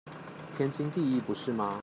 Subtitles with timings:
[0.57, 1.79] 天經地義不是嗎？